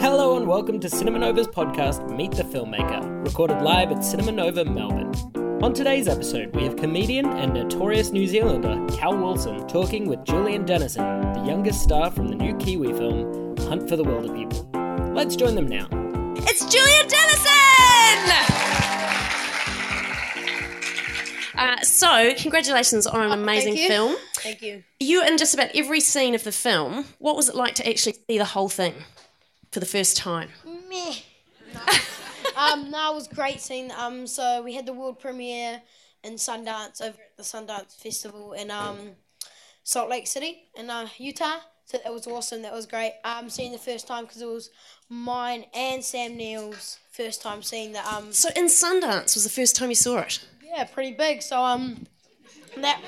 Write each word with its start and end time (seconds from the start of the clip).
Hello 0.00 0.36
and 0.36 0.46
welcome 0.48 0.80
to 0.80 0.88
Cinema 0.90 1.18
Nova's 1.18 1.46
podcast 1.46 2.08
Meet 2.16 2.32
the 2.32 2.42
Filmmaker, 2.42 3.24
recorded 3.24 3.60
live 3.62 3.92
at 3.92 4.02
Cinema 4.04 4.32
Nova 4.32 4.64
Melbourne. 4.64 5.12
On 5.62 5.72
today's 5.72 6.08
episode, 6.08 6.54
we 6.56 6.64
have 6.64 6.76
comedian 6.76 7.26
and 7.26 7.52
notorious 7.54 8.10
New 8.10 8.26
Zealander 8.26 8.84
Cal 8.96 9.16
Wilson 9.16 9.66
talking 9.68 10.06
with 10.08 10.24
Julian 10.24 10.64
Dennison, 10.64 11.20
the 11.34 11.44
youngest 11.46 11.82
star 11.82 12.10
from 12.10 12.28
the 12.28 12.34
new 12.34 12.56
Kiwi 12.56 12.92
film 12.92 13.56
Hunt 13.68 13.88
for 13.88 13.96
the 13.96 14.04
Wilderpeople. 14.04 15.14
Let's 15.14 15.36
join 15.36 15.54
them 15.54 15.68
now. 15.68 15.86
It's 16.46 16.64
Julian 16.72 17.06
Dennison! 17.08 17.44
Uh, 21.56 21.80
so, 21.82 22.34
congratulations 22.36 23.06
on 23.06 23.22
an 23.22 23.30
amazing 23.32 23.74
Oh, 23.74 23.76
you. 23.76 23.88
film. 23.88 24.16
Thank 24.38 24.60
you. 24.60 24.82
You 25.00 25.20
were 25.20 25.26
in 25.26 25.38
just 25.38 25.54
about 25.54 25.70
every 25.74 26.00
scene 26.00 26.34
of 26.34 26.42
the 26.44 26.52
film. 26.52 27.04
What 27.18 27.36
was 27.36 27.48
it 27.48 27.54
like 27.54 27.74
to 27.76 27.88
actually 27.88 28.16
see 28.28 28.38
the 28.38 28.44
whole 28.44 28.68
thing 28.68 28.94
for 29.74 29.80
the 29.80 29.86
first 29.86 30.16
time? 30.16 30.50
Meh. 30.64 31.16
um, 32.56 32.92
no, 32.92 33.10
it 33.10 33.14
was 33.14 33.26
great 33.26 33.60
seeing. 33.60 33.90
Um, 33.90 34.24
so 34.24 34.62
we 34.62 34.74
had 34.74 34.86
the 34.86 34.92
world 34.92 35.18
premiere 35.18 35.82
in 36.22 36.34
Sundance 36.34 37.02
over 37.02 37.18
at 37.18 37.36
the 37.36 37.42
Sundance 37.42 38.00
Festival 38.00 38.52
in 38.52 38.70
um, 38.70 39.16
Salt 39.82 40.08
Lake 40.08 40.28
City 40.28 40.68
in 40.76 40.88
uh, 40.88 41.08
Utah. 41.18 41.58
So 41.86 41.98
that 41.98 42.12
was 42.12 42.28
awesome. 42.28 42.62
That 42.62 42.72
was 42.72 42.86
great. 42.86 43.14
Um, 43.24 43.50
seeing 43.50 43.72
the 43.72 43.78
first 43.78 44.06
time 44.06 44.24
because 44.24 44.40
it 44.40 44.46
was 44.46 44.70
mine 45.08 45.64
and 45.74 46.02
Sam 46.04 46.36
Neill's 46.36 47.00
first 47.10 47.42
time 47.42 47.60
seeing 47.60 47.92
the 47.92 48.08
um. 48.08 48.32
So, 48.32 48.50
in 48.54 48.66
Sundance 48.66 49.34
was 49.34 49.42
the 49.42 49.50
first 49.50 49.74
time 49.74 49.88
you 49.88 49.96
saw 49.96 50.18
it. 50.20 50.38
Yeah, 50.62 50.84
pretty 50.84 51.16
big. 51.16 51.42
So 51.42 51.60
um, 51.60 52.06
that 52.76 53.02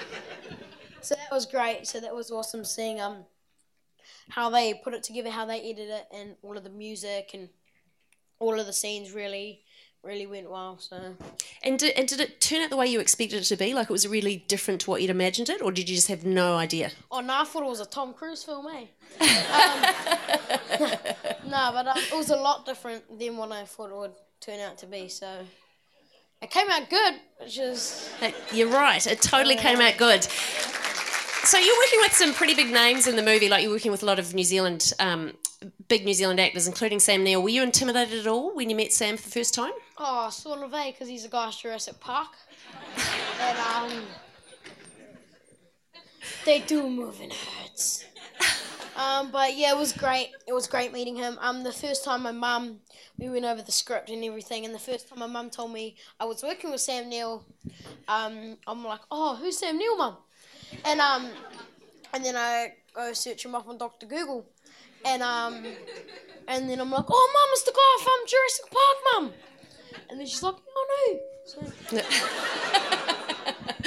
so 1.00 1.14
that 1.14 1.30
was 1.30 1.46
great. 1.46 1.86
So 1.86 2.00
that 2.00 2.12
was 2.12 2.32
awesome 2.32 2.64
seeing 2.64 3.00
um 3.00 3.24
how 4.28 4.50
they 4.50 4.74
put 4.74 4.94
it 4.94 5.02
together, 5.02 5.30
how 5.30 5.46
they 5.46 5.60
edited 5.60 5.90
it, 5.90 6.06
and 6.12 6.36
all 6.42 6.56
of 6.56 6.64
the 6.64 6.70
music 6.70 7.30
and 7.34 7.48
all 8.38 8.58
of 8.58 8.66
the 8.66 8.72
scenes 8.72 9.12
really 9.12 9.62
really 10.06 10.26
went 10.26 10.48
well. 10.48 10.78
So 10.78 11.16
And 11.62 11.78
did, 11.78 11.92
and 11.96 12.06
did 12.06 12.20
it 12.20 12.40
turn 12.40 12.62
out 12.62 12.70
the 12.70 12.76
way 12.76 12.86
you 12.86 13.00
expected 13.00 13.40
it 13.40 13.44
to 13.44 13.56
be? 13.56 13.74
Like 13.74 13.90
it 13.90 13.92
was 13.92 14.06
really 14.06 14.44
different 14.48 14.82
to 14.82 14.90
what 14.90 15.02
you'd 15.02 15.10
imagined 15.10 15.48
it? 15.48 15.60
Or 15.60 15.72
did 15.72 15.88
you 15.88 15.96
just 15.96 16.08
have 16.08 16.24
no 16.24 16.56
idea? 16.56 16.92
oh 17.10 17.20
no, 17.20 17.40
I 17.40 17.44
thought 17.44 17.64
it 17.64 17.68
was 17.68 17.80
a 17.80 17.86
Tom 17.86 18.14
Cruise 18.14 18.42
film, 18.44 18.66
eh? 18.68 18.86
Um, 20.78 20.90
no, 21.48 21.70
but 21.72 21.86
um, 21.86 21.96
it 21.96 22.16
was 22.16 22.30
a 22.30 22.36
lot 22.36 22.66
different 22.66 23.18
than 23.18 23.36
what 23.36 23.50
I 23.50 23.64
thought 23.64 23.90
it 23.90 23.96
would 23.96 24.12
turn 24.40 24.60
out 24.60 24.78
to 24.78 24.86
be. 24.86 25.08
So 25.08 25.40
it 26.42 26.50
came 26.50 26.68
out 26.70 26.90
good, 26.90 27.14
which 27.38 27.58
is 27.58 28.10
You're 28.52 28.68
right. 28.68 29.04
It 29.06 29.22
totally 29.22 29.56
came 29.56 29.80
out 29.80 29.96
good. 29.96 30.26
So 31.46 31.58
you're 31.58 31.78
working 31.78 32.00
with 32.00 32.12
some 32.12 32.34
pretty 32.34 32.54
big 32.54 32.72
names 32.72 33.06
in 33.06 33.14
the 33.14 33.22
movie, 33.22 33.48
like 33.48 33.62
you're 33.62 33.70
working 33.70 33.92
with 33.92 34.02
a 34.02 34.06
lot 34.06 34.18
of 34.18 34.34
New 34.34 34.42
Zealand, 34.42 34.92
um, 34.98 35.34
big 35.86 36.04
New 36.04 36.12
Zealand 36.12 36.40
actors, 36.40 36.66
including 36.66 36.98
Sam 36.98 37.22
Neill. 37.22 37.40
Were 37.40 37.50
you 37.50 37.62
intimidated 37.62 38.18
at 38.18 38.26
all 38.26 38.52
when 38.56 38.68
you 38.68 38.74
met 38.74 38.92
Sam 38.92 39.16
for 39.16 39.22
the 39.22 39.30
first 39.30 39.54
time? 39.54 39.70
Oh, 39.96 40.28
sort 40.30 40.58
of, 40.58 40.74
eh? 40.74 40.90
Because 40.90 41.06
he's 41.06 41.24
a 41.24 41.28
guy 41.28 41.46
at 41.46 41.54
Jurassic 41.54 42.00
Park. 42.00 42.30
and, 43.40 43.58
um, 43.58 44.02
they 46.44 46.58
do 46.62 46.90
move 46.90 47.20
in 47.20 47.30
herds. 47.30 48.04
Um, 48.96 49.30
but 49.30 49.56
yeah, 49.56 49.70
it 49.70 49.78
was 49.78 49.92
great. 49.92 50.30
It 50.48 50.52
was 50.52 50.66
great 50.66 50.92
meeting 50.92 51.14
him. 51.14 51.38
Um, 51.40 51.62
the 51.62 51.72
first 51.72 52.04
time 52.04 52.24
my 52.24 52.32
mum, 52.32 52.80
we 53.18 53.28
went 53.28 53.44
over 53.44 53.62
the 53.62 53.70
script 53.70 54.10
and 54.10 54.24
everything, 54.24 54.64
and 54.64 54.74
the 54.74 54.80
first 54.80 55.08
time 55.08 55.20
my 55.20 55.28
mum 55.28 55.50
told 55.50 55.72
me 55.72 55.94
I 56.18 56.24
was 56.24 56.42
working 56.42 56.72
with 56.72 56.80
Sam 56.80 57.08
Neill, 57.08 57.46
um, 58.08 58.56
I'm 58.66 58.84
like, 58.84 59.02
oh, 59.12 59.36
who's 59.36 59.58
Sam 59.58 59.78
Neill, 59.78 59.96
mum? 59.96 60.16
And 60.84 61.00
um, 61.00 61.28
and 62.12 62.24
then 62.24 62.36
I 62.36 62.74
go 62.94 63.12
search 63.12 63.44
him 63.44 63.54
up 63.54 63.68
on 63.68 63.78
Doctor 63.78 64.06
Google, 64.06 64.46
and 65.04 65.22
um, 65.22 65.64
and 66.48 66.68
then 66.68 66.80
I'm 66.80 66.90
like, 66.90 67.04
oh, 67.08 67.30
mum, 67.34 67.48
it's 67.52 67.62
the 67.64 67.72
guy 67.72 68.04
from 68.04 68.26
Jurassic 68.26 68.70
Park, 68.70 68.96
mum. 69.12 69.32
And 70.10 70.20
then 70.20 70.26
she's 70.26 70.42
like, 70.42 70.54
oh 70.76 70.86
no. 70.92 71.18
So, 71.46 72.02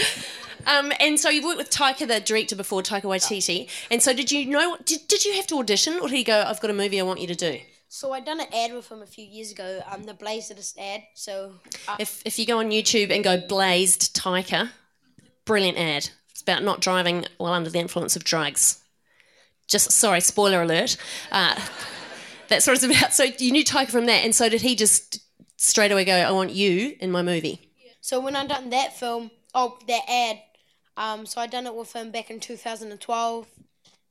Um, 0.68 0.92
and 1.00 1.20
so 1.20 1.30
you 1.30 1.44
worked 1.44 1.58
with 1.58 1.72
Taika, 1.72 2.08
the 2.08 2.20
director, 2.20 2.56
before 2.56 2.84
Taika 2.84 3.04
Waititi. 3.04 3.68
And 3.90 4.04
so 4.04 4.14
did 4.14 4.32
you 4.32 4.46
know? 4.46 4.78
Did, 4.86 5.08
did 5.08 5.26
you 5.26 5.34
have 5.34 5.48
to 5.48 5.56
audition, 5.58 5.96
or 5.96 6.08
did 6.08 6.16
he 6.18 6.24
go? 6.24 6.44
I've 6.46 6.60
got 6.62 6.70
a 6.70 6.74
movie 6.76 7.00
I 7.00 7.04
want 7.04 7.20
you 7.22 7.28
to 7.28 7.34
do. 7.34 7.60
so 7.88 8.12
I'd 8.14 8.24
done 8.26 8.40
an 8.40 8.48
ad 8.54 8.74
with 8.74 8.88
him 8.92 9.02
a 9.02 9.08
few 9.08 9.26
years 9.26 9.52
ago. 9.52 9.82
Um, 9.92 10.04
the 10.04 10.14
Blazers 10.14 10.76
ad. 10.78 11.04
So 11.16 11.54
uh, 11.88 11.96
If 11.98 12.22
if 12.24 12.38
you 12.38 12.46
go 12.46 12.60
on 12.60 12.70
YouTube 12.70 13.10
and 13.10 13.24
go 13.24 13.38
blazed 13.38 14.16
Taika, 14.16 14.70
brilliant 15.46 15.78
ad. 15.80 16.12
It's 16.40 16.44
about 16.44 16.64
not 16.64 16.80
driving 16.80 17.26
while 17.38 17.52
under 17.52 17.70
the 17.70 17.80
influence 17.80 18.16
of 18.16 18.24
drugs. 18.24 18.82
Just 19.68 19.92
sorry, 19.92 20.22
spoiler 20.22 20.62
alert. 20.62 20.96
Uh, 21.34 21.60
that's 22.48 22.66
what 22.66 22.82
it's 22.82 22.84
about. 22.86 23.14
So 23.14 23.26
you 23.26 23.52
knew 23.52 23.66
Taika 23.66 23.90
from 23.90 24.06
that, 24.06 24.24
and 24.24 24.34
so 24.34 24.48
did 24.48 24.62
he 24.62 24.74
just 24.74 25.20
straight 25.58 25.92
away 25.92 26.06
go, 26.06 26.14
"I 26.14 26.32
want 26.32 26.52
you 26.52 26.96
in 27.02 27.12
my 27.12 27.22
movie." 27.22 27.60
So 28.00 28.22
when 28.22 28.38
I 28.38 28.48
done 28.48 28.70
that 28.70 28.98
film, 28.98 29.32
oh 29.54 29.80
that 29.86 30.04
ad, 30.08 30.40
um, 30.96 31.26
so 31.26 31.42
I 31.42 31.48
done 31.48 31.68
it 31.68 31.76
with 31.76 31.92
him 31.92 32.10
back 32.10 32.30
in 32.30 32.40
2012, 32.40 33.48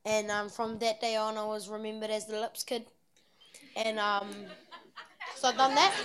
and 0.05 0.29
um, 0.29 0.49
from 0.49 0.77
that 0.77 1.01
day 1.01 1.15
on, 1.15 1.35
I 1.35 1.45
was 1.45 1.67
remembered 1.67 2.11
as 2.11 2.27
the 2.27 2.39
Lips 2.39 2.63
Kid, 2.63 2.85
and 3.75 3.97
um, 3.97 4.29
so 5.35 5.47
I 5.47 5.55
done 5.55 5.73
that, 5.73 5.95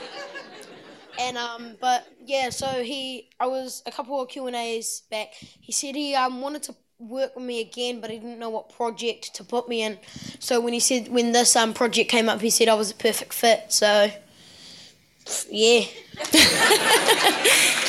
and 1.19 1.37
um, 1.37 1.77
but 1.81 2.07
yeah, 2.25 2.51
so 2.51 2.83
he, 2.83 3.29
I 3.41 3.47
was 3.47 3.83
a 3.87 3.91
couple 3.91 4.21
of 4.21 4.29
Q 4.29 4.47
and 4.47 4.57
A's 4.57 5.03
back. 5.11 5.35
He 5.35 5.73
said 5.73 5.95
he 5.95 6.15
um 6.15 6.41
wanted 6.41 6.63
to 6.65 6.75
work 6.99 7.35
with 7.35 7.45
me 7.45 7.61
again, 7.61 8.01
but 8.01 8.11
he 8.11 8.19
didn't 8.19 8.39
know 8.39 8.51
what 8.51 8.71
project 8.71 9.35
to 9.35 9.45
put 9.45 9.69
me 9.69 9.83
in. 9.83 9.99
So 10.39 10.61
when 10.61 10.73
he 10.73 10.81
said 10.81 11.09
when 11.09 11.33
this 11.33 11.57
um 11.57 11.75
project 11.75 12.11
came 12.11 12.29
up, 12.29 12.41
he 12.41 12.51
said 12.51 12.69
I 12.69 12.75
was 12.75 12.91
a 12.91 12.95
perfect 12.95 13.33
fit. 13.33 13.73
So 13.73 14.11
yeah. 15.51 15.85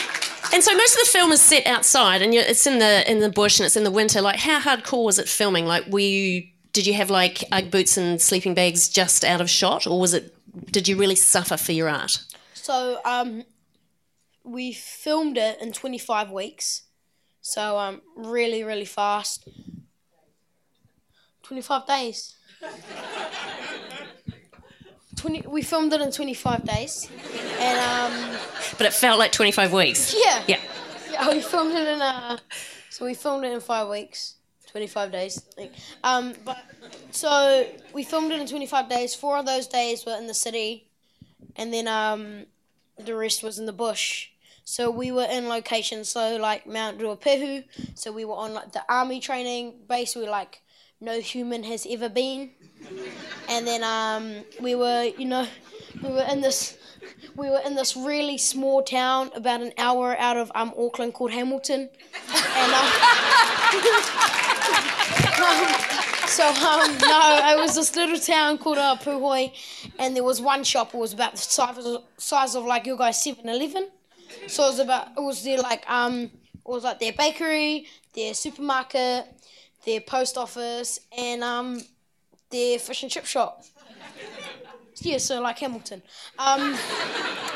And 0.53 0.63
so 0.63 0.73
most 0.73 0.93
of 0.93 0.99
the 0.99 1.09
film 1.11 1.33
is 1.33 1.41
set 1.41 1.67
outside, 1.67 2.21
and 2.21 2.33
it's 2.33 2.65
in 2.65 2.79
the 2.79 3.11
in 3.11 3.19
the 3.19 3.29
bush, 3.29 3.59
and 3.59 3.65
it's 3.65 3.75
in 3.75 3.83
the 3.83 3.91
winter. 3.91 4.21
Like, 4.21 4.39
how 4.39 4.61
hardcore 4.61 5.03
was 5.03 5.19
it 5.19 5.27
filming? 5.27 5.65
Like, 5.65 5.85
were 5.87 5.99
you 5.99 6.47
did 6.71 6.87
you 6.87 6.93
have 6.93 7.09
like 7.09 7.43
UGG 7.51 7.71
boots 7.71 7.97
and 7.97 8.21
sleeping 8.21 8.53
bags 8.53 8.87
just 8.87 9.25
out 9.25 9.41
of 9.41 9.49
shot, 9.49 9.85
or 9.85 9.99
was 9.99 10.13
it? 10.13 10.33
Did 10.71 10.87
you 10.87 10.95
really 10.95 11.15
suffer 11.15 11.57
for 11.57 11.73
your 11.73 11.89
art? 11.89 12.19
So 12.65 12.99
um, 13.05 13.43
we 14.43 14.73
filmed 14.73 15.37
it 15.37 15.61
in 15.61 15.71
25 15.71 16.31
weeks. 16.31 16.81
So 17.41 17.77
um, 17.77 18.01
really, 18.15 18.63
really 18.63 18.85
fast. 18.85 19.47
25 21.43 21.85
days. 21.85 22.33
20, 25.15 25.43
we 25.47 25.61
filmed 25.61 25.93
it 25.93 26.01
in 26.01 26.11
25 26.11 26.63
days. 26.65 27.07
And 27.59 27.79
um, 27.79 28.37
But 28.79 28.87
it 28.87 28.93
felt 28.93 29.19
like 29.19 29.31
twenty 29.31 29.51
five 29.51 29.71
weeks. 29.71 30.15
yeah. 30.17 30.43
Yeah. 30.47 30.59
Yeah, 31.11 31.29
we 31.29 31.41
filmed 31.41 31.75
it 31.75 31.87
in 31.87 32.01
uh, 32.01 32.37
so 32.89 33.05
we 33.05 33.13
filmed 33.13 33.45
it 33.45 33.51
in 33.53 33.59
five 33.59 33.87
weeks, 33.89 34.35
twenty 34.71 34.87
five 34.87 35.11
days. 35.11 35.39
Um, 36.03 36.33
but 36.43 36.57
so 37.11 37.65
we 37.93 38.03
filmed 38.03 38.31
it 38.31 38.41
in 38.41 38.47
twenty 38.47 38.65
five 38.65 38.89
days. 38.89 39.13
Four 39.13 39.37
of 39.37 39.45
those 39.45 39.67
days 39.67 40.03
were 40.05 40.17
in 40.17 40.25
the 40.27 40.33
city, 40.33 40.89
and 41.55 41.71
then 41.71 41.87
um, 41.87 42.45
the 42.97 43.16
rest 43.16 43.44
was 43.44 43.59
in 43.59 43.66
the 43.66 43.73
bush. 43.73 44.29
So 44.63 44.89
we 44.89 45.11
were 45.11 45.28
in 45.29 45.47
locations, 45.47 46.09
so 46.09 46.38
like 46.38 46.66
Mount 46.66 47.00
Ruapehu. 47.00 47.63
So 47.94 48.11
we 48.11 48.25
were 48.25 48.35
on 48.35 48.53
like 48.53 48.72
the 48.72 48.83
army 48.89 49.19
training 49.19 49.75
base, 49.88 50.16
where 50.16 50.29
like 50.29 50.61
no 51.00 51.19
human 51.19 51.63
has 51.63 51.85
ever 51.89 52.09
been. 52.09 52.51
And 53.47 53.67
then 53.67 53.84
um, 53.84 54.44
we 54.59 54.73
were, 54.75 55.11
you 55.17 55.25
know, 55.25 55.47
we 56.01 56.09
were 56.09 56.25
in 56.31 56.41
this 56.41 56.78
we 57.35 57.50
were 57.50 57.61
in 57.66 57.75
this 57.75 57.95
really 57.95 58.38
small 58.38 58.81
town 58.81 59.29
about 59.35 59.61
an 59.61 59.72
hour 59.78 60.16
out 60.17 60.38
of 60.38 60.51
um, 60.55 60.73
Auckland 60.78 61.13
called 61.13 61.31
Hamilton. 61.31 61.89
And 62.55 62.73
um, 62.73 62.85
so 66.35 66.46
um, 66.50 66.97
no, 66.97 67.53
it 67.53 67.57
was 67.57 67.75
this 67.75 67.96
little 67.96 68.19
town 68.19 68.57
called 68.57 68.78
uh, 68.78 68.97
Puhoi, 68.97 69.53
and 69.97 70.14
there 70.16 70.23
was 70.23 70.41
one 70.41 70.66
shop. 70.66 70.93
It 70.93 70.97
was 70.97 71.14
about 71.14 71.32
the 71.32 71.37
size 71.37 71.78
of, 71.78 72.03
size 72.17 72.55
of 72.55 72.66
like 72.66 72.85
your 72.85 72.97
guys' 72.97 73.23
7-Eleven. 73.23 73.87
So 74.47 74.66
it 74.66 74.67
was 74.72 74.79
about 74.79 75.08
it 75.17 75.22
was 75.22 75.43
their 75.46 75.59
like 75.59 75.90
um 75.90 76.23
it 76.23 76.32
was 76.66 76.84
like 76.84 76.99
their 76.99 77.14
bakery, 77.14 77.87
their 78.14 78.34
supermarket, 78.34 79.28
their 79.85 80.02
post 80.02 80.37
office, 80.37 80.99
and 81.17 81.41
um 81.41 81.82
their 82.49 82.79
fish 82.79 83.03
and 83.03 83.11
chip 83.11 83.26
shop. 83.26 83.64
Yeah, 84.97 85.20
so 85.20 85.41
like 85.41 85.59
Hamilton. 85.59 86.02
Um, 86.38 86.78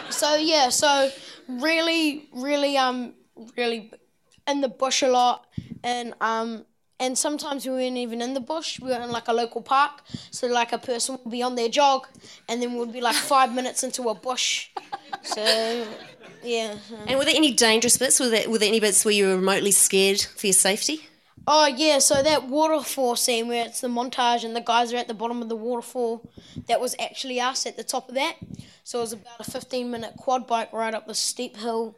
so 0.10 0.36
yeah, 0.36 0.70
so 0.70 1.10
really, 1.48 2.30
really, 2.34 2.78
um, 2.78 3.14
really 3.58 3.92
in 4.48 4.62
the 4.62 4.70
bush 4.70 5.02
a 5.04 5.08
lot, 5.08 5.48
and 5.84 6.14
um, 6.22 6.66
and 7.00 7.18
sometimes 7.18 7.66
we 7.66 7.72
weren't 7.72 7.98
even 7.98 8.22
in 8.22 8.34
the 8.34 8.40
bush. 8.40 8.80
We 8.80 8.90
were 8.90 9.00
in 9.02 9.12
like 9.12 9.28
a 9.28 9.34
local 9.34 9.62
park. 9.62 10.02
So 10.32 10.48
like 10.48 10.74
a 10.74 10.78
person 10.78 11.18
would 11.24 11.32
be 11.32 11.42
on 11.42 11.56
their 11.56 11.70
jog, 11.70 12.08
and 12.48 12.62
then 12.62 12.76
we'd 12.76 12.94
be 12.94 13.02
like 13.02 13.16
five 13.16 13.54
minutes 13.54 13.84
into 13.84 14.10
a 14.10 14.16
bush. 14.16 14.70
So 15.24 15.88
yeah. 16.44 16.76
And 17.08 17.18
were 17.18 17.26
there 17.26 17.36
any 17.36 17.54
dangerous 17.54 17.98
bits? 17.98 18.20
Were 18.20 18.30
there, 18.30 18.50
were 18.50 18.58
there 18.58 18.70
any 18.70 18.80
bits 18.80 19.04
where 19.04 19.14
you 19.14 19.28
were 19.28 19.36
remotely 19.36 19.72
scared 19.72 20.22
for 20.22 20.48
your 20.48 20.54
safety? 20.54 21.08
Oh 21.48 21.66
yeah, 21.66 22.00
so 22.00 22.22
that 22.22 22.48
waterfall 22.48 23.16
scene 23.16 23.48
where 23.48 23.66
it's 23.66 23.82
the 23.82 23.88
montage 23.88 24.44
and 24.44 24.56
the 24.56 24.62
guys 24.62 24.94
are 24.94 24.98
at 24.98 25.08
the 25.08 25.14
bottom 25.14 25.42
of 25.42 25.50
the 25.50 25.56
waterfall, 25.56 26.30
that 26.68 26.80
was 26.80 26.96
actually 27.00 27.40
us 27.40 27.66
at 27.66 27.76
the 27.76 27.84
top 27.84 28.10
of 28.10 28.16
that. 28.16 28.36
So 28.84 29.00
it 29.00 29.02
was 29.02 29.14
about 29.14 29.40
a 29.40 29.50
15 29.50 29.90
minute 29.90 30.14
quad 30.18 30.46
bike 30.46 30.72
ride 30.74 30.94
up 30.94 31.08
the 31.08 31.16
steep 31.16 31.58
hill, 31.58 31.96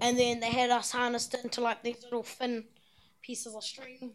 and 0.00 0.18
then 0.18 0.40
they 0.40 0.50
had 0.50 0.70
us 0.70 0.92
harnessed 0.92 1.34
into 1.34 1.60
like 1.60 1.82
these 1.82 2.02
little 2.04 2.22
thin 2.22 2.64
pieces 3.20 3.54
of 3.54 3.62
string. 3.62 4.12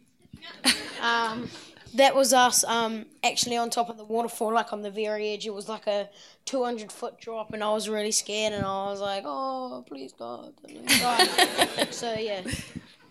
Um, 1.02 1.48
that 1.94 2.14
was 2.14 2.32
us 2.32 2.64
um, 2.64 3.06
actually 3.24 3.56
on 3.56 3.70
top 3.70 3.88
of 3.88 3.96
the 3.96 4.04
waterfall, 4.04 4.52
like 4.52 4.72
on 4.72 4.82
the 4.82 4.90
very 4.90 5.30
edge. 5.30 5.46
It 5.46 5.54
was 5.54 5.68
like 5.68 5.86
a 5.86 6.08
200 6.44 6.92
foot 6.92 7.20
drop, 7.20 7.52
and 7.52 7.62
I 7.62 7.72
was 7.72 7.88
really 7.88 8.12
scared, 8.12 8.52
and 8.52 8.64
I 8.64 8.86
was 8.86 9.00
like, 9.00 9.24
"Oh, 9.26 9.84
please 9.86 10.12
God!" 10.12 10.52
don't 10.62 10.74
let 10.74 10.84
me 10.84 10.98
die." 10.98 11.84
so 11.90 12.14
yeah. 12.14 12.42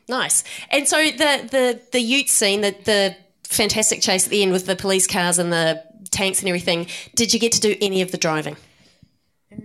Nice. 0.08 0.44
And 0.70 0.88
so 0.88 0.98
the 0.98 1.48
the 1.50 1.82
the 1.92 2.00
Ute 2.00 2.30
scene, 2.30 2.62
the 2.62 2.76
the 2.86 3.16
fantastic 3.44 4.02
chase 4.02 4.26
at 4.26 4.32
the 4.32 4.42
end 4.42 4.52
with 4.52 4.66
the 4.66 4.76
police 4.76 5.08
cars 5.08 5.40
and 5.40 5.52
the 5.52 5.84
tanks 6.12 6.40
and 6.40 6.48
everything. 6.48 6.88
Did 7.16 7.34
you 7.34 7.40
get 7.40 7.52
to 7.54 7.60
do 7.60 7.76
any 7.82 8.02
of 8.02 8.12
the 8.12 8.18
driving? 8.18 8.58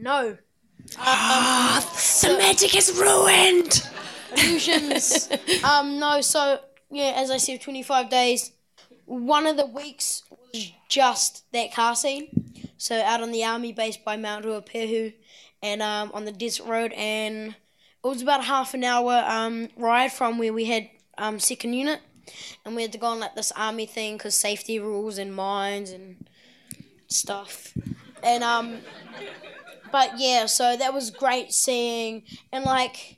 No. 0.00 0.36
The 0.96 2.36
magic 2.38 2.76
is 2.76 2.92
ruined. 2.98 3.88
illusions. 4.36 5.28
um, 5.64 5.98
no, 5.98 6.20
so 6.20 6.60
yeah, 6.94 7.12
as 7.16 7.30
I 7.30 7.38
said, 7.38 7.60
25 7.60 8.08
days. 8.08 8.52
One 9.04 9.46
of 9.46 9.56
the 9.56 9.66
weeks 9.66 10.22
was 10.30 10.70
just 10.88 11.44
that 11.52 11.74
car 11.74 11.96
scene. 11.96 12.28
So 12.78 13.00
out 13.00 13.20
on 13.20 13.32
the 13.32 13.44
army 13.44 13.72
base 13.72 13.96
by 13.96 14.16
Mount 14.16 14.44
Ruapehu 14.44 15.12
and 15.62 15.82
um, 15.82 16.10
on 16.14 16.24
the 16.24 16.32
desert 16.32 16.66
road, 16.66 16.92
and 16.92 17.48
it 17.48 18.06
was 18.06 18.22
about 18.22 18.44
half 18.44 18.74
an 18.74 18.84
hour 18.84 19.24
um, 19.26 19.70
ride 19.76 20.12
from 20.12 20.38
where 20.38 20.52
we 20.52 20.66
had 20.66 20.88
um, 21.18 21.40
second 21.40 21.72
unit, 21.72 22.00
and 22.64 22.76
we 22.76 22.82
had 22.82 22.92
to 22.92 22.98
go 22.98 23.06
on 23.06 23.20
like 23.20 23.34
this 23.34 23.52
army 23.52 23.86
thing 23.86 24.16
because 24.16 24.34
safety 24.34 24.78
rules 24.78 25.18
and 25.18 25.34
mines 25.34 25.90
and 25.90 26.26
stuff, 27.08 27.72
and 28.22 28.44
um, 28.44 28.78
but 29.90 30.12
yeah, 30.18 30.46
so 30.46 30.76
that 30.76 30.92
was 30.92 31.10
great 31.10 31.52
seeing 31.52 32.22
and 32.52 32.64
like 32.64 33.16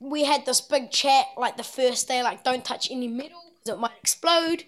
we 0.00 0.24
had 0.24 0.44
this 0.46 0.60
big 0.60 0.90
chat 0.90 1.26
like 1.36 1.56
the 1.56 1.64
first 1.64 2.08
day, 2.08 2.22
like 2.22 2.44
don't 2.44 2.64
touch 2.64 2.90
any 2.90 3.08
metal 3.08 3.42
because 3.54 3.76
it 3.76 3.80
might 3.80 3.96
explode. 4.00 4.64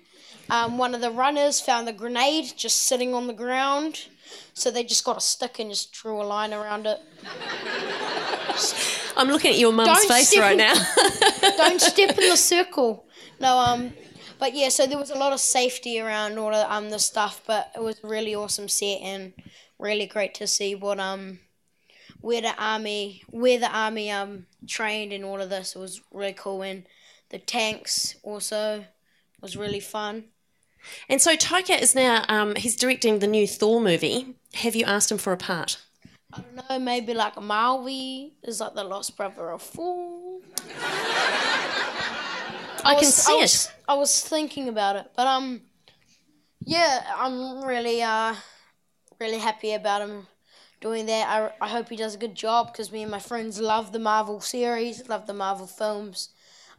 Um, 0.51 0.79
one 0.79 0.95
of 0.95 1.01
the 1.03 1.11
runners 1.11 1.61
found 1.61 1.87
the 1.87 1.93
grenade 1.93 2.53
just 2.57 2.85
sitting 2.85 3.13
on 3.15 3.27
the 3.27 3.35
ground, 3.35 4.07
so 4.55 4.71
they 4.71 4.83
just 4.83 5.05
got 5.05 5.19
a 5.19 5.21
stick 5.21 5.59
and 5.59 5.71
just 5.71 5.93
drew 5.93 6.21
a 6.21 6.25
line 6.25 6.55
around 6.55 6.87
it. 6.87 7.01
I'm 9.17 9.29
looking 9.29 9.53
at 9.53 9.59
your 9.59 9.73
mum's 9.73 9.89
Don't 9.89 10.09
face 10.09 10.37
right 10.39 10.53
in- 10.53 10.59
now. 10.59 10.75
don't 11.57 11.81
step 11.81 12.17
in 12.19 12.31
the 12.31 12.37
circle. 12.55 13.05
No, 13.41 13.59
um, 13.59 13.93
but 14.39 14.55
yeah, 14.55 14.69
so 14.71 14.87
there 14.87 14.99
was 14.99 15.11
a 15.11 15.19
lot 15.19 15.33
of 15.33 15.41
safety 15.41 16.01
around 16.01 16.39
all 16.39 16.55
of 16.55 16.71
um 16.71 16.91
the 16.91 16.99
stuff, 16.99 17.43
but 17.47 17.71
it 17.75 17.83
was 17.83 18.01
a 18.03 18.09
really 18.09 18.35
awesome 18.35 18.69
set 18.69 19.01
and 19.03 19.33
really 19.79 20.07
great 20.07 20.35
to 20.35 20.47
see 20.47 20.75
what 20.75 20.99
um 20.99 21.41
where 22.21 22.41
the 22.41 22.55
army 22.59 23.23
where 23.31 23.59
the 23.59 23.71
army 23.71 24.11
um 24.11 24.47
trained 24.67 25.13
and 25.13 25.25
all 25.25 25.41
of 25.41 25.51
this. 25.51 25.75
It 25.77 25.79
was 25.79 26.01
really 26.13 26.33
cool 26.35 26.63
and 26.63 26.85
the 27.31 27.39
tanks 27.39 28.17
also 28.23 28.85
was 29.41 29.57
really 29.57 29.81
fun. 29.81 30.25
and 31.09 31.21
so 31.21 31.37
Taika 31.37 31.81
is 31.81 31.95
now 31.95 32.25
um, 32.29 32.55
he's 32.57 32.75
directing 32.77 33.19
the 33.19 33.27
new 33.27 33.47
Thor 33.47 33.81
movie. 33.81 34.35
Have 34.55 34.75
you 34.75 34.85
asked 34.85 35.11
him 35.13 35.19
for 35.19 35.33
a 35.33 35.37
part? 35.37 35.79
I 36.33 36.41
don't 36.41 36.69
know, 36.69 36.79
maybe 36.79 37.15
like 37.15 37.35
Malvi 37.37 38.33
is 38.43 38.61
like 38.61 38.75
the 38.75 38.85
lost 38.85 39.17
brother 39.17 39.51
of 39.51 39.63
Thor. 39.63 40.41
I, 42.85 42.95
can 42.95 43.07
was- 43.07 43.15
see 43.15 43.33
I 43.41 43.45
it. 43.45 43.73
I 43.89 43.95
was 43.95 44.21
thinking 44.23 44.69
about 44.69 44.97
it, 44.97 45.11
but 45.17 45.27
um, 45.27 45.63
yeah, 46.65 47.05
I'm 47.17 47.63
really 47.65 48.03
uh, 48.03 48.35
really 49.21 49.39
happy 49.39 49.73
about 49.73 50.03
him 50.03 50.27
doing 50.81 51.07
that. 51.07 51.53
I, 51.61 51.65
I 51.65 51.69
hope 51.69 51.89
he 51.89 51.97
does 51.97 52.15
a 52.15 52.19
good 52.19 52.35
job 52.35 52.73
because 52.73 52.93
me 52.93 53.03
and 53.03 53.11
my 53.11 53.19
friends 53.19 53.61
love 53.61 53.93
the 53.93 53.99
Marvel 53.99 54.41
series, 54.41 55.09
love 55.09 55.27
the 55.27 55.35
Marvel 55.35 55.67
films. 55.67 56.31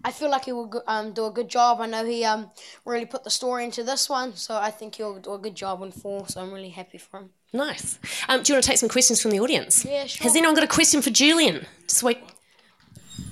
I 0.04 0.12
feel 0.12 0.30
like 0.30 0.46
he 0.46 0.54
will 0.54 0.82
um, 0.88 1.12
do 1.12 1.26
a 1.26 1.32
good 1.32 1.50
job. 1.50 1.82
I 1.82 1.86
know 1.86 2.06
he 2.06 2.24
um 2.24 2.52
really 2.86 3.06
put 3.06 3.26
the 3.26 3.30
story 3.30 3.66
into 3.66 3.84
this 3.84 4.10
one, 4.10 4.36
so 4.36 4.56
I 4.56 4.72
think 4.72 4.96
he'll 4.96 5.20
do 5.20 5.34
a 5.34 5.38
good 5.38 5.56
job 5.56 5.82
in 5.82 5.92
Thor. 5.92 6.26
So 6.28 6.42
I'm 6.42 6.54
really 6.54 6.70
happy 6.70 6.98
for 6.98 7.20
him. 7.20 7.30
Nice. 7.52 8.00
Um, 8.30 8.44
do 8.44 8.54
you 8.54 8.56
want 8.56 8.64
to 8.64 8.70
take 8.70 8.78
some 8.78 8.90
questions 8.90 9.22
from 9.22 9.32
the 9.32 9.40
audience? 9.40 9.84
Yeah, 9.84 10.06
sure. 10.06 10.24
Has 10.24 10.36
anyone 10.36 10.56
got 10.56 10.64
a 10.64 10.68
question 10.68 11.02
for 11.02 11.10
Julian? 11.10 11.66
Just 11.88 12.04
wait. 12.04 12.20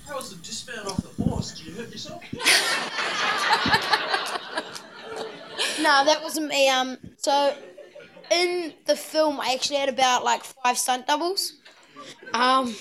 How 0.07 0.15
was 0.15 0.35
the 0.35 0.43
dismount 0.43 0.87
off 0.87 0.97
the 0.97 1.23
horse? 1.23 1.55
Did 1.55 1.67
you 1.67 1.73
hurt 1.73 1.91
yourself? 1.91 2.23
No, 5.79 6.03
that 6.05 6.21
wasn't 6.21 6.47
me. 6.47 6.69
Um, 6.69 6.97
so 7.17 7.55
in 8.31 8.74
the 8.85 8.95
film, 8.95 9.39
I 9.39 9.53
actually 9.53 9.77
had 9.77 9.89
about 9.89 10.24
like 10.24 10.44
five 10.44 10.77
stunt 10.77 11.07
doubles. 11.07 11.53
Um, 12.33 12.75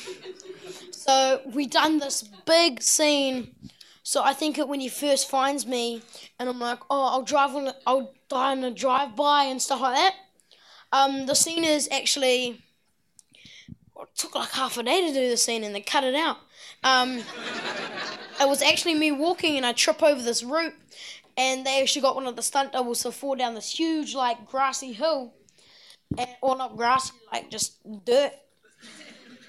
so 0.91 1.41
we 1.53 1.67
done 1.67 1.99
this 1.99 2.23
big 2.45 2.83
scene. 2.83 3.55
So 4.03 4.23
I 4.23 4.35
think 4.35 4.59
it 4.59 4.69
when 4.69 4.81
he 4.81 4.89
first 4.89 5.29
finds 5.29 5.67
me, 5.67 6.03
and 6.39 6.49
I'm 6.49 6.61
like, 6.61 6.79
oh, 6.91 7.07
I'll 7.07 7.23
drive 7.23 7.55
on, 7.55 7.73
I'll 7.87 8.15
die 8.29 8.53
on 8.53 8.63
a 8.63 8.71
drive 8.71 9.17
by 9.17 9.45
and 9.45 9.61
stuff 9.61 9.81
like 9.81 9.97
that. 9.97 10.15
Um, 10.93 11.27
the 11.27 11.35
scene 11.35 11.65
is 11.65 11.89
actually 11.91 12.63
it 14.01 14.09
took 14.17 14.35
like 14.35 14.51
half 14.51 14.79
a 14.79 14.83
day 14.83 15.07
to 15.07 15.13
do 15.13 15.29
the 15.29 15.37
scene, 15.37 15.65
and 15.65 15.75
they 15.75 15.81
cut 15.81 16.05
it 16.05 16.15
out. 16.15 16.39
Um, 16.85 17.19
it 18.41 18.49
was 18.49 18.63
actually 18.63 18.95
me 18.95 19.11
walking, 19.11 19.57
and 19.57 19.67
I 19.67 19.73
trip 19.73 20.03
over 20.03 20.23
this 20.23 20.43
root, 20.43 20.75
and 21.37 21.67
they 21.67 21.83
actually 21.83 22.03
got 22.03 22.15
one 22.15 22.27
of 22.27 22.37
the 22.37 22.43
stunt 22.43 22.73
doubles 22.73 23.03
to 23.03 23.13
fall 23.13 23.37
down 23.37 23.55
this 23.55 23.79
huge 23.79 24.15
like 24.15 24.47
grassy 24.47 24.93
hill, 24.93 25.35
and 26.17 26.29
or 26.41 26.57
not 26.57 26.77
grassy, 26.77 27.13
like 27.33 27.51
just 27.51 27.79
dirt. 28.05 28.33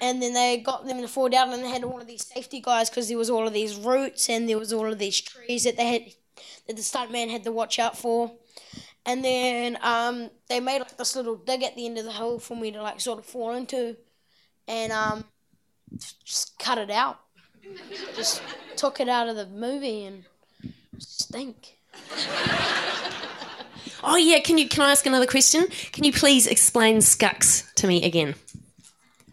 And 0.00 0.22
then 0.22 0.32
they 0.32 0.58
got 0.58 0.86
them 0.86 1.00
to 1.00 1.08
fall 1.08 1.28
down, 1.28 1.52
and 1.52 1.64
they 1.64 1.70
had 1.70 1.82
all 1.82 2.00
of 2.00 2.06
these 2.06 2.26
safety 2.26 2.60
guys 2.60 2.88
because 2.88 3.08
there 3.08 3.18
was 3.18 3.30
all 3.30 3.46
of 3.46 3.52
these 3.52 3.74
roots 3.74 4.28
and 4.28 4.48
there 4.48 4.58
was 4.58 4.72
all 4.72 4.86
of 4.86 4.98
these 4.98 5.20
trees 5.20 5.64
that 5.64 5.76
they 5.76 5.92
had 5.92 6.02
that 6.66 6.76
the 6.76 6.82
stunt 6.82 7.10
man 7.10 7.28
had 7.28 7.42
to 7.44 7.52
watch 7.52 7.78
out 7.78 7.98
for. 7.98 8.32
And 9.04 9.24
then 9.24 9.78
um, 9.82 10.30
they 10.48 10.60
made 10.60 10.80
like 10.80 10.96
this 10.96 11.16
little 11.16 11.36
dig 11.36 11.62
at 11.62 11.74
the 11.74 11.86
end 11.86 11.98
of 11.98 12.04
the 12.04 12.12
hill 12.12 12.38
for 12.38 12.56
me 12.56 12.70
to 12.70 12.82
like 12.82 13.00
sort 13.00 13.18
of 13.18 13.24
fall 13.24 13.54
into, 13.54 13.96
and 14.68 14.92
um, 14.92 15.24
just 16.24 16.58
cut 16.58 16.78
it 16.78 16.90
out. 16.90 17.18
Just 18.14 18.42
took 18.76 19.00
it 19.00 19.08
out 19.08 19.28
of 19.28 19.36
the 19.36 19.46
movie 19.46 20.04
and 20.04 20.24
stink. 20.98 21.77
Oh 24.02 24.16
yeah. 24.16 24.40
Can 24.40 24.58
you? 24.58 24.68
Can 24.68 24.82
I 24.82 24.90
ask 24.90 25.06
another 25.06 25.26
question? 25.26 25.66
Can 25.92 26.04
you 26.04 26.12
please 26.12 26.46
explain 26.46 26.98
Skux 26.98 27.72
to 27.74 27.86
me 27.86 28.04
again? 28.04 28.34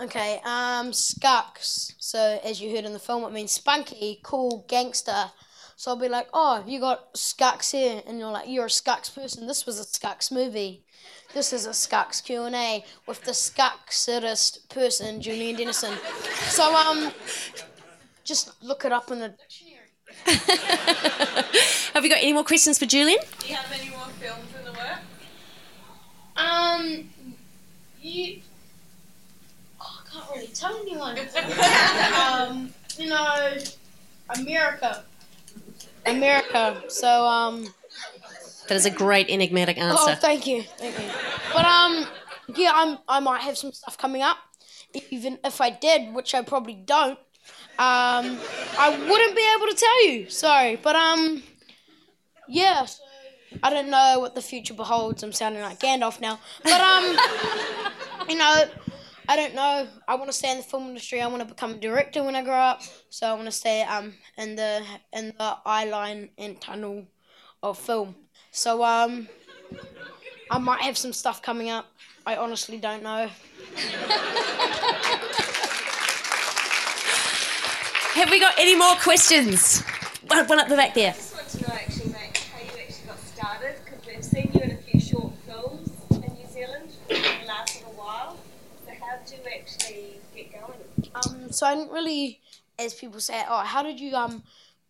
Okay, 0.01 0.41
um. 0.43 0.91
So, 0.91 2.39
as 2.43 2.61
you 2.61 2.75
heard 2.75 2.85
in 2.85 2.93
the 2.93 2.99
film, 2.99 3.23
it 3.23 3.31
means 3.31 3.51
spunky, 3.51 4.19
cool, 4.23 4.65
gangster. 4.67 5.31
So 5.77 5.91
I'll 5.91 5.97
be 5.97 6.09
like, 6.09 6.27
oh, 6.33 6.63
you 6.65 6.79
got 6.79 7.13
Skux 7.13 7.71
here, 7.71 8.01
and 8.07 8.19
you're 8.19 8.31
like, 8.31 8.47
you're 8.47 8.65
a 8.65 8.69
Skux 8.69 9.13
person. 9.13 9.47
This 9.47 9.65
was 9.65 9.79
a 9.79 9.83
Skux 9.83 10.31
movie. 10.31 10.85
This 11.33 11.51
is 11.51 11.65
a 11.65 11.71
Skucks 11.71 12.23
Q 12.23 12.43
and 12.43 12.55
A 12.55 12.85
with 13.07 13.21
the 13.23 13.31
Skucksist 13.31 14.69
person, 14.69 15.21
Julian 15.21 15.57
Dennison. 15.57 15.93
So 16.47 16.73
um, 16.73 17.11
just 18.23 18.63
look 18.63 18.85
it 18.85 18.93
up 18.93 19.11
in 19.11 19.19
the. 19.19 19.35
Have 21.93 22.03
you 22.03 22.09
got 22.09 22.19
any 22.19 22.33
more 22.33 22.43
questions 22.43 22.77
for 22.79 22.85
Julian? 22.85 23.19
Do 23.39 23.47
you 23.47 23.55
have 23.55 23.71
any 23.71 23.89
more 23.89 24.07
films 24.19 24.47
in 24.57 24.65
the 24.65 24.71
work? 24.71 24.99
Um, 26.35 27.09
you. 28.01 28.41
Oh, 29.79 30.01
I 30.03 30.09
can't 30.11 30.29
really 30.35 30.47
tell 30.47 30.77
anyone. 30.81 31.17
um, 32.21 32.73
you 32.97 33.09
know, 33.09 33.57
America. 34.37 35.03
America. 36.05 36.83
So 36.87 37.25
um. 37.25 37.67
That 38.67 38.75
is 38.75 38.85
a 38.85 38.89
great 38.89 39.29
enigmatic 39.29 39.77
answer. 39.77 39.97
Oh, 39.99 40.15
thank 40.15 40.47
you, 40.47 40.63
thank 40.63 40.97
you. 40.97 41.05
But 41.53 41.65
um, 41.65 42.07
yeah, 42.55 42.71
I'm 42.73 42.97
I 43.07 43.19
might 43.19 43.41
have 43.41 43.57
some 43.57 43.71
stuff 43.71 43.97
coming 43.97 44.21
up. 44.23 44.37
Even 45.11 45.37
if 45.43 45.61
I 45.61 45.69
did, 45.69 46.13
which 46.15 46.33
I 46.33 46.41
probably 46.41 46.73
don't, 46.73 47.19
um, 47.77 48.37
I 48.77 48.89
wouldn't 48.89 49.35
be 49.35 49.47
able 49.57 49.67
to 49.67 49.75
tell 49.75 50.07
you. 50.07 50.29
Sorry, 50.29 50.75
but 50.75 50.95
um, 50.95 51.43
yeah. 52.47 52.85
I 53.63 53.69
don't 53.69 53.89
know 53.89 54.17
what 54.19 54.35
the 54.35 54.41
future 54.41 54.73
beholds. 54.73 55.23
I'm 55.23 55.31
sounding 55.31 55.61
like 55.61 55.79
Gandalf 55.79 56.19
now, 56.19 56.39
but 56.63 56.81
um, 56.81 57.17
you 58.29 58.37
know. 58.37 58.65
I 59.27 59.35
don't 59.35 59.55
know. 59.55 59.87
I 60.07 60.13
want 60.13 60.27
to 60.27 60.37
stay 60.37 60.51
in 60.51 60.57
the 60.57 60.63
film 60.63 60.87
industry. 60.87 61.19
I 61.19 61.25
want 61.25 61.39
to 61.39 61.47
become 61.47 61.71
a 61.71 61.77
director 61.77 62.23
when 62.23 62.35
I 62.35 62.43
grow 62.43 62.53
up. 62.53 62.83
So 63.09 63.25
I 63.25 63.33
want 63.33 63.45
to 63.45 63.51
stay 63.51 63.81
um 63.81 64.13
in 64.37 64.55
the 64.55 64.83
in 65.13 65.33
the 65.39 65.57
eye 65.65 65.85
line 65.85 66.29
and 66.37 66.61
tunnel 66.61 67.07
of 67.63 67.79
film. 67.79 68.15
So 68.51 68.83
um, 68.83 69.27
I 70.49 70.59
might 70.59 70.81
have 70.81 70.97
some 70.97 71.11
stuff 71.11 71.41
coming 71.41 71.69
up. 71.69 71.87
I 72.25 72.37
honestly 72.37 72.77
don't 72.77 73.03
know. 73.03 73.29
Have 78.15 78.29
we 78.31 78.39
got 78.39 78.57
any 78.57 78.77
more 78.77 78.95
questions? 78.95 79.81
One, 80.27 80.39
up 80.39 80.69
the 80.69 80.77
back 80.77 80.93
there. 80.93 81.09
I 81.09 81.13
just 81.13 81.35
want 81.35 81.49
to 81.49 81.61
know 81.63 81.75
actually, 81.75 82.13
mate, 82.13 82.47
how 82.49 82.63
you 82.63 82.81
actually 82.81 83.07
got 83.07 83.19
started 83.19 83.75
because 83.83 84.07
we've 84.07 84.23
seen 84.23 84.51
you 84.53 84.61
in 84.61 84.71
a 84.71 84.77
few 84.77 85.01
short 85.01 85.33
films 85.45 85.89
in 86.11 86.21
New 86.21 86.47
Zealand 86.47 86.91
for 87.09 87.13
the 87.13 87.45
last 87.45 87.75
little 87.75 87.91
while. 87.91 88.37
So 88.85 88.93
how 89.01 89.17
did 89.17 89.37
you 89.37 89.43
actually 89.59 90.13
get 90.33 90.53
going? 90.53 91.11
Um, 91.13 91.51
so 91.51 91.67
I 91.67 91.75
didn't 91.75 91.91
really, 91.91 92.39
as 92.79 92.93
people 92.93 93.19
say, 93.19 93.43
oh, 93.49 93.65
how 93.65 93.83
did 93.83 93.99
you 93.99 94.15
um, 94.15 94.43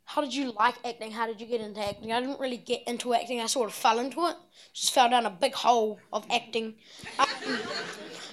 how 0.03 0.21
did 0.21 0.31
you 0.31 0.51
like 0.51 0.75
acting? 0.85 1.09
How 1.09 1.25
did 1.25 1.41
you 1.41 1.47
get 1.47 1.61
into 1.61 1.79
acting? 1.79 2.13
I 2.13 2.19
didn't 2.19 2.39
really 2.39 2.57
get 2.57 2.87
into 2.87 3.15
acting. 3.15 3.41
I 3.41 3.47
sort 3.47 3.69
of 3.69 3.73
fell 3.73 3.97
into 3.97 4.23
it. 4.27 4.35
Just 4.71 4.93
fell 4.93 5.09
down 5.09 5.25
a 5.25 5.31
big 5.31 5.55
hole 5.55 5.99
of 6.13 6.27
acting. 6.29 6.75
Um, 7.17 7.25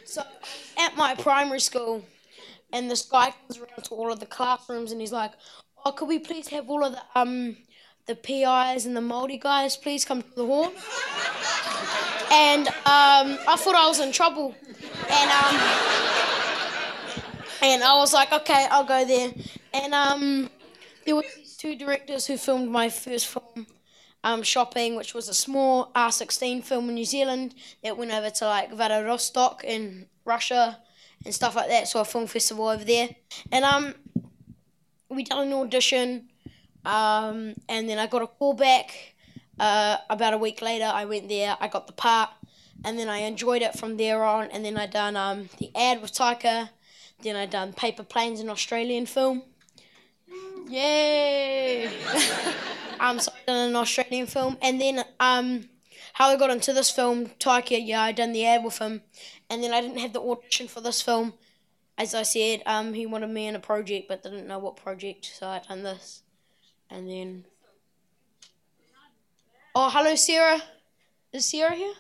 so 0.05 0.23
at 0.79 0.99
my 0.99 1.15
primary 1.15 1.61
school 1.61 2.05
and 2.73 2.91
this 2.91 3.03
guy 3.03 3.33
comes 3.33 3.59
around 3.59 3.85
to 3.85 3.95
all 3.95 4.13
of 4.13 4.21
the 4.21 4.27
classrooms, 4.27 4.93
and 4.93 5.01
he's 5.01 5.13
like, 5.13 5.33
"Oh, 5.85 5.93
could 5.93 6.09
we 6.09 6.19
please 6.19 6.49
have 6.49 6.69
all 6.69 6.85
of 6.85 6.93
the 6.93 7.03
um, 7.15 7.57
the 8.07 8.15
PIs 8.17 8.87
and 8.87 8.97
the 8.97 9.01
Māori 9.01 9.41
guys 9.41 9.77
please 9.77 10.05
come 10.05 10.23
to 10.23 10.35
the 10.35 10.47
hall?" 10.47 10.73
And 12.31 12.69
um, 12.69 13.39
I 13.47 13.57
thought 13.59 13.75
I 13.75 13.87
was 13.89 14.01
in 14.01 14.11
trouble, 14.13 14.55
and 15.09 15.31
um, 15.31 15.93
and 17.63 17.85
I 17.85 17.95
was 17.95 18.13
like, 18.13 18.33
okay, 18.33 18.67
I'll 18.71 18.85
go 18.85 19.05
there. 19.05 19.33
And 19.73 19.95
um, 19.95 20.51
there 21.07 21.15
were 21.15 21.25
these 21.37 21.57
two 21.57 21.77
directors 21.77 22.27
who 22.27 22.37
filmed 22.37 22.69
my 22.69 22.89
first 22.89 23.29
film, 23.29 23.67
um, 24.25 24.43
Shopping, 24.43 24.97
which 24.97 25.15
was 25.15 25.29
a 25.29 25.35
small 25.35 25.93
R16 25.95 26.65
film 26.65 26.89
in 26.89 26.97
New 26.97 27.05
Zealand 27.05 27.55
that 27.85 27.97
went 27.97 28.13
over 28.13 28.31
to 28.31 28.47
like 28.47 28.73
Vladivostok 28.73 29.63
in 29.65 30.07
Russia 30.25 30.79
and 31.25 31.35
stuff 31.35 31.57
like 31.57 31.69
that. 31.69 31.89
So 31.89 32.01
a 32.01 32.05
film 32.05 32.27
festival 32.27 32.69
over 32.69 32.85
there. 32.85 33.09
And 33.51 33.65
um, 33.65 33.95
we 35.09 35.25
done 35.25 35.47
an 35.47 35.53
audition, 35.53 36.29
um, 36.85 37.55
and 37.69 37.89
then 37.89 37.99
I 37.99 38.07
got 38.07 38.23
a 38.23 38.27
call 38.27 38.55
back. 38.55 39.15
Uh, 39.61 39.99
about 40.09 40.35
a 40.35 40.39
week 40.39 40.63
later, 40.63 40.91
I 40.93 41.05
went 41.05 41.29
there. 41.29 41.57
I 41.61 41.69
got 41.69 41.87
the 41.87 41.93
part, 41.93 42.31
and 42.85 42.99
then 42.99 43.09
I 43.09 43.19
enjoyed 43.19 43.63
it 43.63 43.79
from 43.79 43.97
there 43.97 44.25
on. 44.25 44.49
And 44.51 44.65
then 44.65 44.77
I 44.77 44.87
done 44.87 45.15
um, 45.15 45.49
the 45.59 45.71
ad 45.77 46.01
with 46.03 46.13
Taika. 46.13 46.71
Then 47.23 47.37
I 47.37 47.47
done 47.47 47.73
Paper 47.73 48.03
Planes, 48.03 48.41
an 48.41 48.49
Australian 48.49 49.07
film. 49.07 49.43
Yay! 50.69 51.87
um, 53.01 53.21
so 53.21 53.31
done 53.47 53.69
an 53.71 53.77
Australian 53.77 54.27
film, 54.27 54.57
and 54.63 54.81
then 54.81 55.05
um, 55.21 55.69
how 56.15 56.29
I 56.29 56.37
got 56.37 56.51
into 56.51 56.73
this 56.73 56.91
film, 56.91 57.27
Taika. 57.39 57.81
Yeah, 57.85 58.03
I 58.03 58.13
done 58.13 58.33
the 58.33 58.47
ad 58.47 58.65
with 58.65 58.79
him, 58.79 59.03
and 59.49 59.63
then 59.63 59.73
I 59.73 59.81
didn't 59.81 59.99
have 59.99 60.13
the 60.13 60.21
audition 60.21 60.69
for 60.69 60.81
this 60.81 61.03
film. 61.03 61.35
As 61.99 62.15
I 62.15 62.23
said, 62.23 62.63
um, 62.67 62.95
he 62.95 63.07
wanted 63.07 63.31
me 63.31 63.47
in 63.47 63.55
a 63.55 63.61
project, 63.61 64.09
but 64.09 64.23
didn't 64.23 64.47
know 64.47 64.59
what 64.59 64.77
project, 64.77 65.31
so 65.39 65.47
I 65.47 65.61
done 65.67 65.83
this, 65.83 66.23
and 66.91 67.09
then. 67.09 67.45
Oh, 69.75 69.91
hello, 69.91 70.15
Sarah. 70.15 70.63
Is 71.33 71.47
Sarah 71.47 71.75
here? 71.75 71.95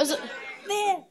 Is 0.00 0.10
it 0.10 0.20
there? 0.66 1.04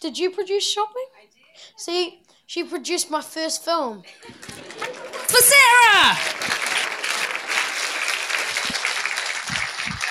Did 0.00 0.18
you 0.18 0.30
produce 0.30 0.68
Shopping? 0.68 1.06
I 1.16 1.24
did. 1.24 1.32
See, 1.76 2.22
she 2.46 2.64
produced 2.64 3.10
my 3.10 3.20
first 3.20 3.64
film. 3.64 4.02
For 4.02 5.42
Sarah! 5.42 6.16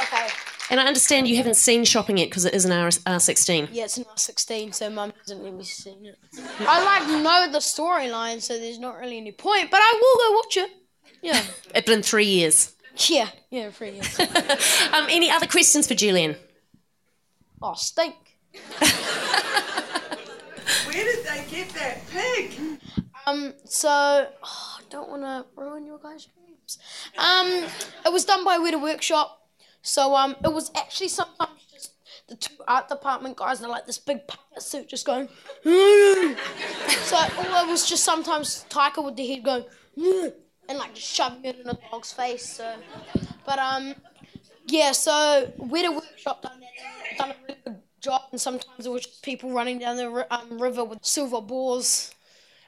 Okay. 0.03 0.27
And 0.75 0.81
I 0.81 0.87
understand 0.87 1.29
you 1.29 1.37
haven't 1.37 1.55
seen 1.55 1.85
Shopping 1.85 2.17
yet 2.17 2.27
because 2.27 2.43
it 2.43 2.53
is 2.53 2.65
an 2.65 2.73
R- 2.73 2.89
R16. 2.89 3.69
Yeah, 3.71 3.85
it's 3.85 3.97
an 3.97 4.03
R16, 4.03 4.75
so 4.75 4.89
mum 4.89 5.13
hasn't 5.17 5.41
let 5.41 5.53
me 5.53 5.63
see 5.63 5.91
it. 5.91 6.19
I 6.59 6.83
like 6.83 7.23
know 7.23 7.49
the 7.49 7.59
storyline, 7.59 8.41
so 8.41 8.59
there's 8.59 8.77
not 8.77 8.97
really 8.97 9.15
any 9.15 9.31
point, 9.31 9.71
but 9.71 9.79
I 9.81 9.93
will 9.93 10.17
go 10.27 10.35
watch 10.35 10.57
it. 10.57 10.69
Yeah. 11.21 11.41
It's 11.73 11.85
been 11.87 12.01
three 12.01 12.25
years. 12.25 12.73
Yeah, 13.07 13.29
yeah, 13.49 13.69
three 13.69 13.91
years. 13.91 14.19
Um, 14.91 15.07
any 15.09 15.31
other 15.31 15.47
questions 15.47 15.87
for 15.87 15.93
Julian? 15.93 16.35
Oh, 17.61 17.75
stink. 17.75 18.15
Where 18.79 18.91
did 20.91 21.25
they 21.25 21.45
get 21.49 21.69
that 21.69 22.05
pig? 22.09 22.51
Um, 23.25 23.53
so 23.63 24.27
oh, 24.43 24.77
I 24.77 24.81
don't 24.89 25.09
want 25.09 25.21
to 25.21 25.45
ruin 25.55 25.85
your 25.85 25.99
guys' 25.99 26.25
dreams. 26.25 26.79
Um, 27.17 27.63
it 28.05 28.11
was 28.11 28.25
done 28.25 28.43
by 28.43 28.57
Weta 28.57 28.81
Workshop, 28.81 29.44
so 29.85 30.15
um, 30.15 30.35
it 30.43 30.51
was 30.51 30.71
actually 30.75 31.07
sometimes 31.07 31.51
just 31.71 31.93
the 32.27 32.35
two 32.35 32.55
art 32.67 32.89
department 32.89 33.37
guys 33.37 33.61
in 33.61 33.69
like 33.69 33.85
this 33.85 33.97
big 33.97 34.27
puppet 34.27 34.61
suit 34.61 34.89
just 34.89 35.05
going. 35.05 35.27
so 35.63 35.67
or 35.67 37.63
it 37.63 37.67
was 37.67 37.87
just 37.87 38.03
sometimes 38.03 38.65
Taika 38.69 39.03
with 39.03 39.15
the 39.15 39.27
head 39.27 39.43
going 39.43 39.65
and 40.67 40.79
like 40.79 40.95
just 40.95 41.07
shoving 41.07 41.45
it 41.45 41.59
in 41.59 41.69
a 41.69 41.77
dog's 41.91 42.11
face. 42.11 42.57
So, 42.57 42.75
but 43.45 43.59
um, 43.59 43.95
yeah. 44.67 44.91
So 44.91 45.51
Weta 45.59 45.93
Workshop 45.93 46.41
done 46.41 46.61
done 47.17 47.31
a 47.31 47.35
really 47.47 47.59
good 47.63 47.81
job, 48.01 48.21
and 48.31 48.41
sometimes 48.41 48.85
it 48.85 48.89
was 48.89 49.05
just 49.05 49.23
people 49.23 49.51
running 49.51 49.79
down 49.79 49.97
the 49.97 50.27
um, 50.33 50.61
river 50.61 50.83
with 50.83 51.05
silver 51.05 51.41
balls 51.41 52.15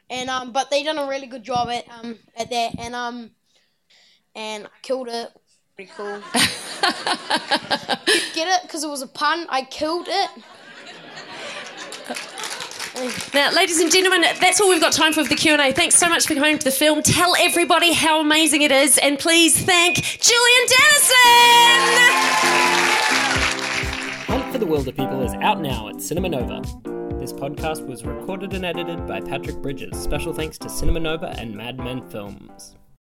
and 0.09 0.29
um, 0.29 0.51
but 0.51 0.69
they 0.69 0.83
done 0.83 0.97
a 0.97 1.07
really 1.07 1.27
good 1.27 1.43
job 1.43 1.69
at 1.69 1.85
um 1.89 2.17
at 2.35 2.49
that, 2.49 2.75
and 2.79 2.95
um, 2.95 3.31
and 4.35 4.65
I 4.65 4.69
killed 4.81 5.09
it. 5.09 5.29
Pretty 5.75 5.91
cool. 5.95 6.21
Get 8.33 8.47
it? 8.47 8.61
Because 8.63 8.83
it 8.83 8.89
was 8.89 9.01
a 9.01 9.07
pun. 9.07 9.45
I 9.49 9.63
killed 9.63 10.07
it. 10.09 10.29
Now, 13.31 13.51
ladies 13.51 13.79
and 13.79 13.91
gentlemen, 13.91 14.21
that's 14.21 14.59
all 14.59 14.69
we've 14.69 14.81
got 14.81 14.91
time 14.91 15.13
for 15.13 15.23
for 15.23 15.29
the 15.29 15.35
Q&A. 15.35 15.71
Thanks 15.71 15.95
so 15.95 16.09
much 16.09 16.25
for 16.25 16.33
coming 16.33 16.57
to 16.57 16.63
the 16.63 16.71
film. 16.71 17.03
Tell 17.03 17.35
everybody 17.35 17.93
how 17.93 18.21
amazing 18.21 18.63
it 18.63 18.71
is, 18.71 18.97
and 18.97 19.19
please 19.19 19.55
thank 19.63 19.97
Julian 19.97 20.67
Dennison! 20.67 21.17
Hunt 24.25 24.51
for 24.51 24.57
the 24.57 24.65
Wilderpeople 24.65 25.23
is 25.25 25.33
out 25.35 25.61
now 25.61 25.89
at 25.89 26.01
Cinema 26.01 26.29
Nova. 26.29 26.61
This 27.19 27.33
podcast 27.33 27.85
was 27.85 28.03
recorded 28.03 28.53
and 28.53 28.65
edited 28.65 29.05
by 29.05 29.21
Patrick 29.21 29.57
Bridges. 29.57 29.97
Special 30.01 30.33
thanks 30.33 30.57
to 30.59 30.69
Cinema 30.69 30.99
Nova 30.99 31.35
and 31.37 31.55
Madman 31.55 32.07
Films. 32.09 32.75